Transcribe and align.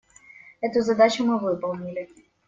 Эту 0.61 0.81
задачу 0.81 1.23
мы 1.23 1.37
выполнили. 1.37 2.09